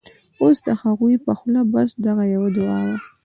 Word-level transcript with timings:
اوس 0.41 0.57
د 0.65 0.67
هغې 0.81 1.13
په 1.25 1.31
خوله 1.39 1.61
بس، 1.71 1.89
دغه 2.05 2.23
یوه 2.33 2.49
دعاوه 2.55 2.97